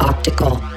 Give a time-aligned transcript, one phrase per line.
[0.00, 0.75] Optical.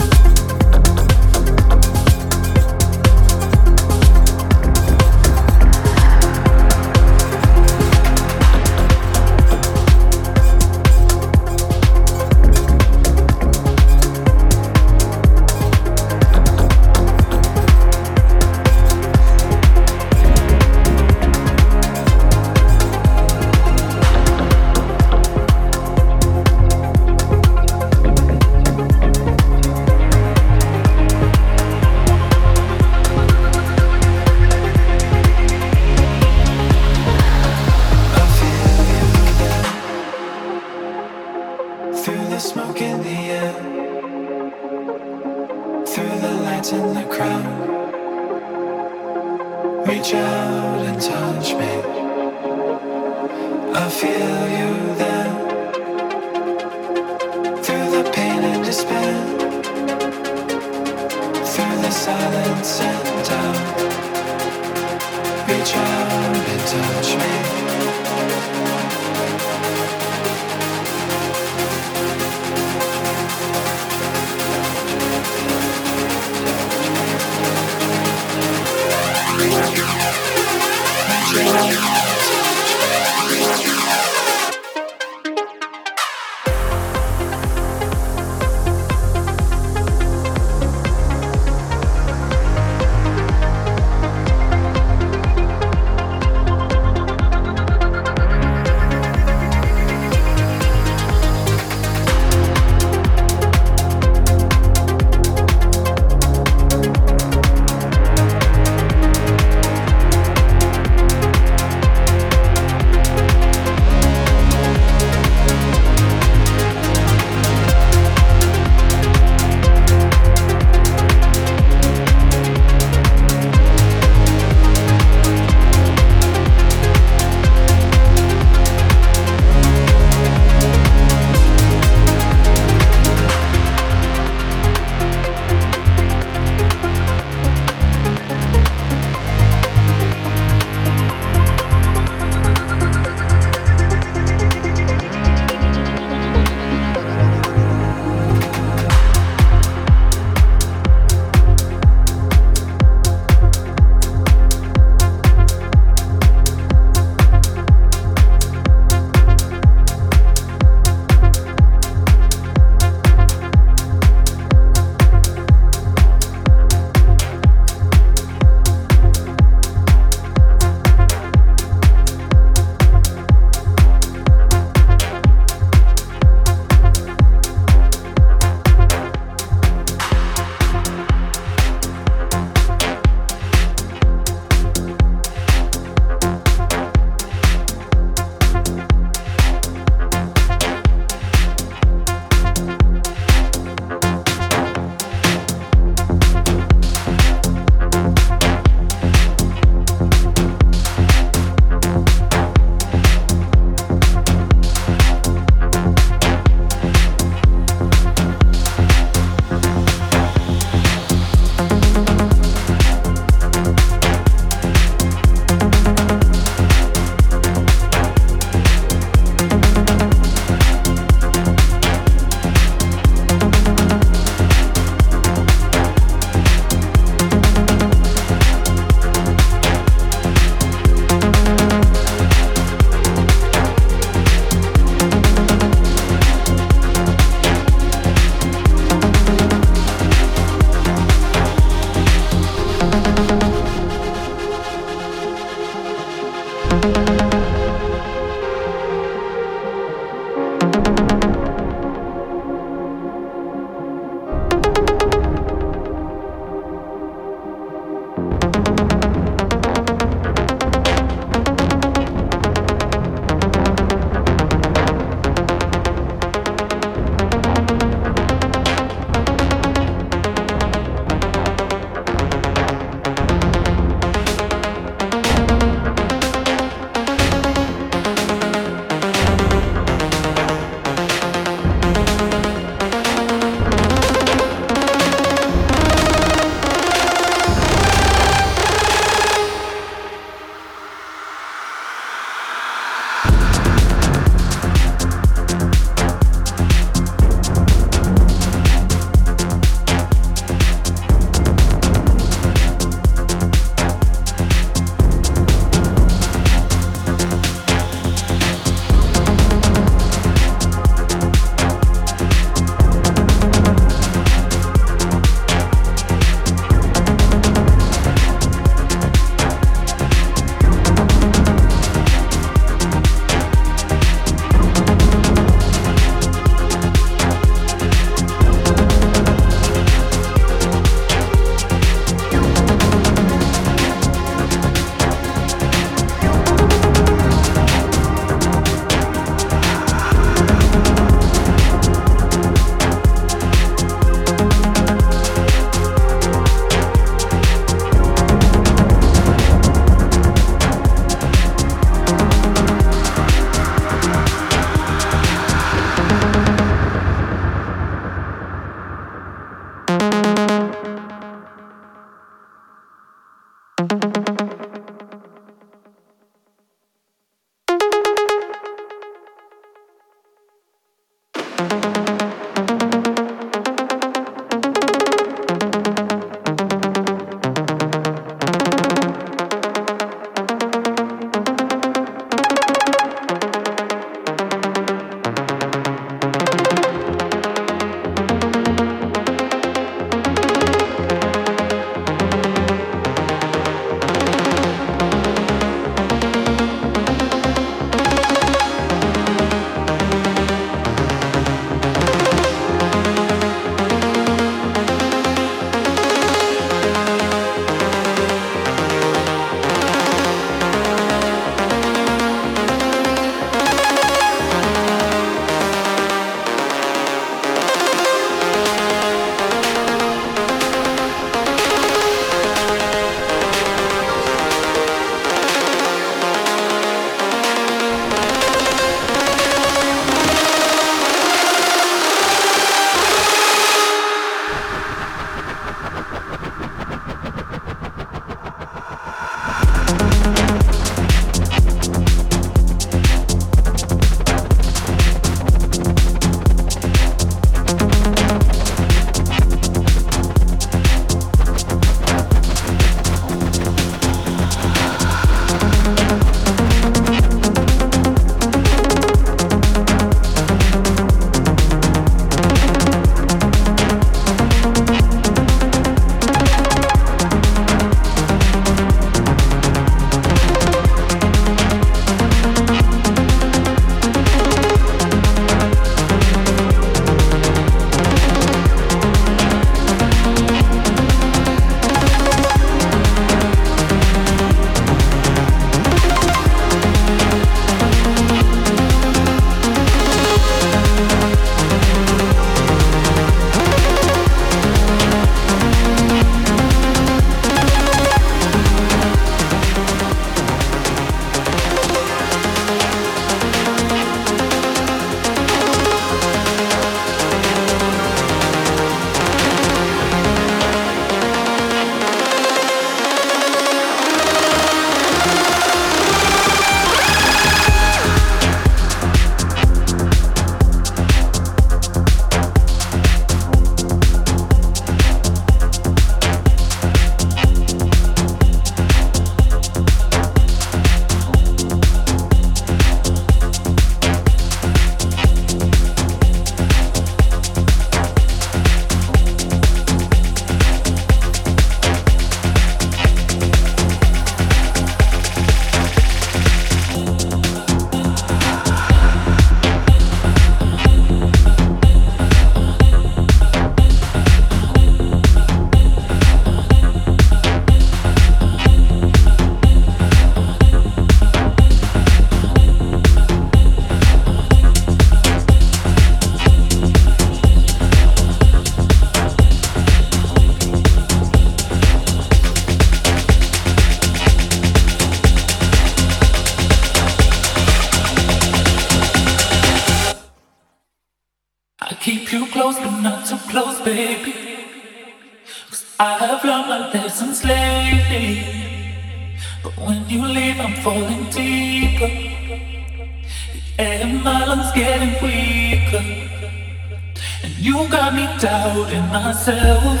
[599.24, 600.00] Myself.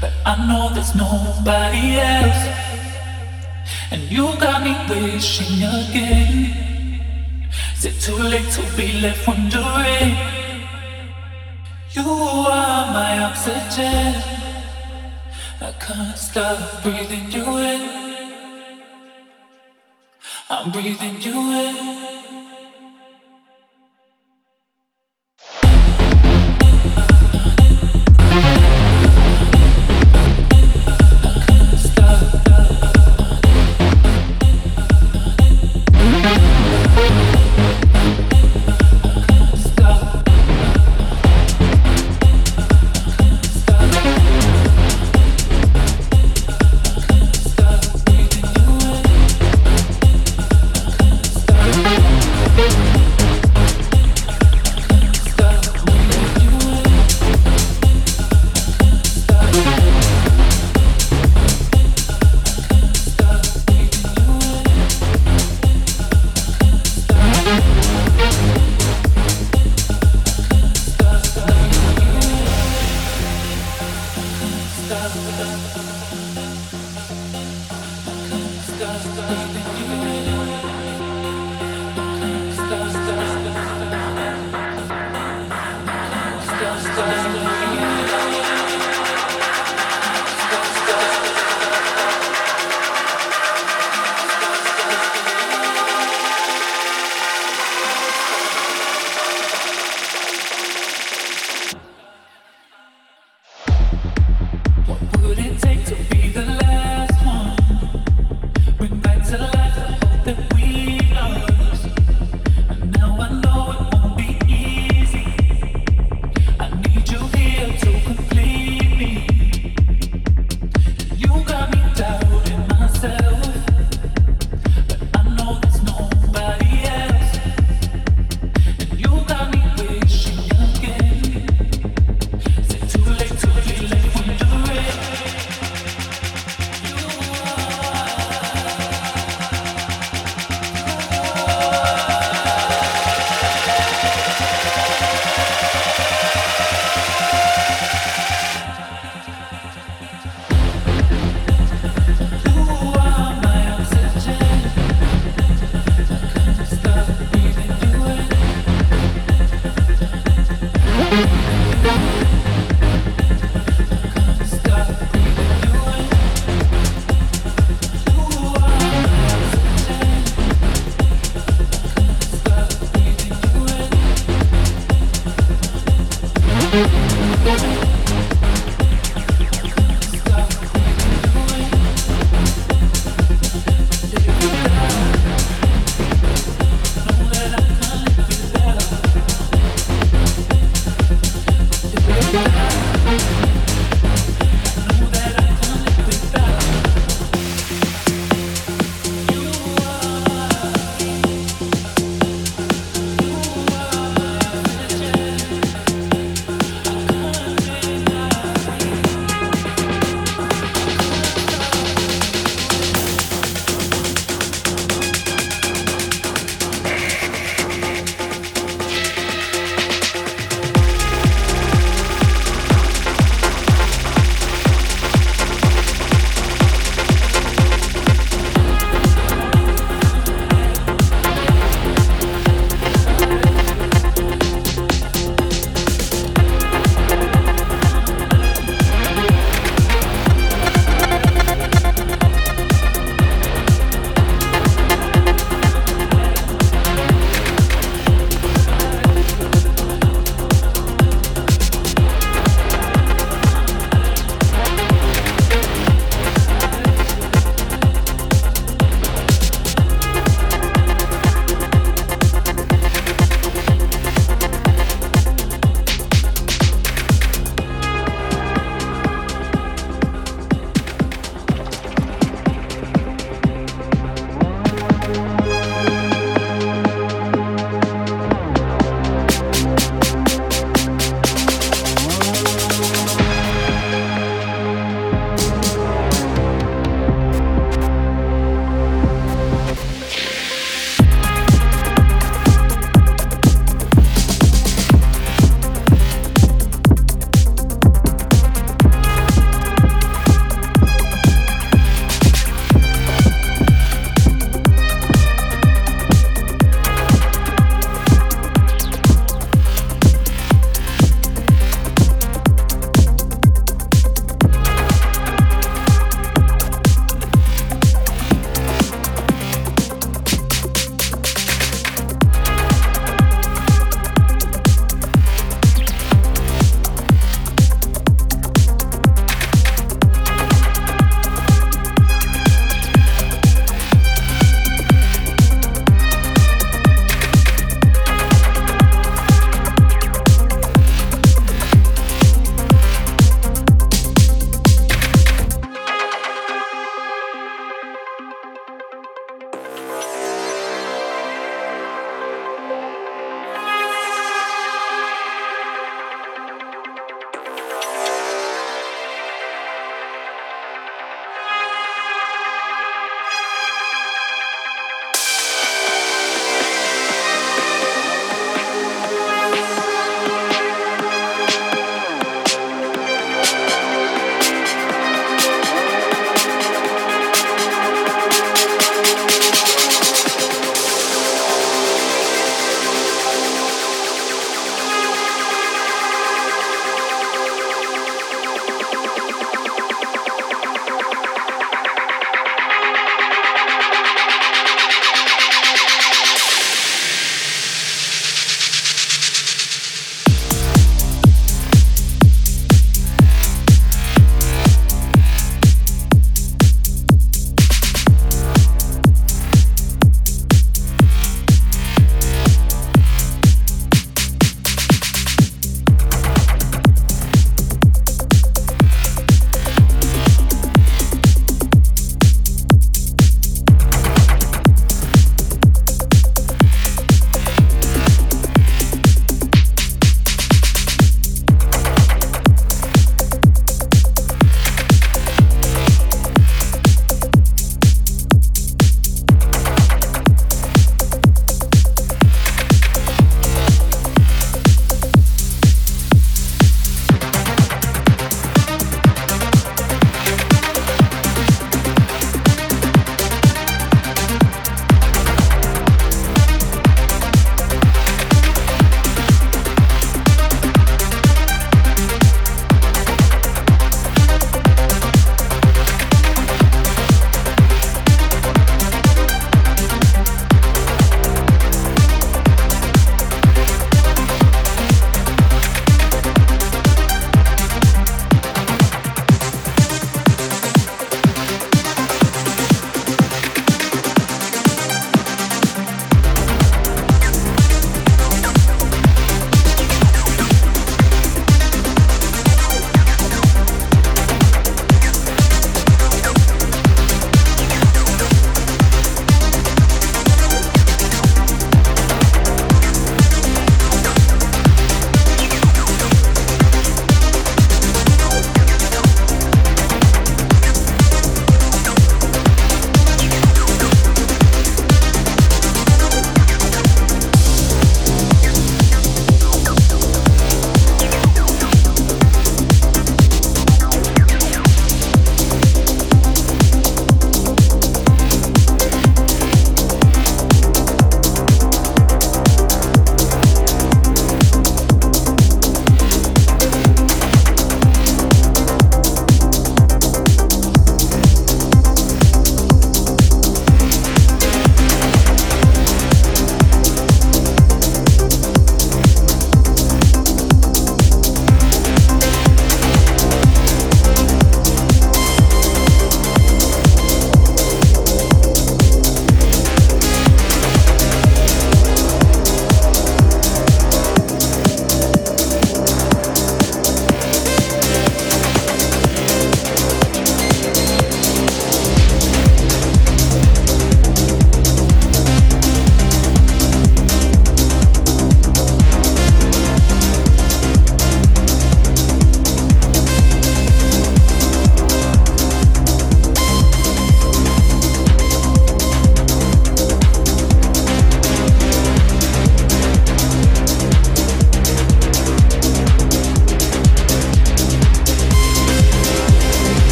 [0.00, 2.42] But I know there's nobody else.
[3.90, 6.68] And you got me wishing again.
[7.76, 10.12] Is it too late to be left wondering?
[11.92, 14.14] You are my oxygen.
[15.60, 17.82] I can't stop breathing you in.
[20.50, 22.07] I'm breathing you in.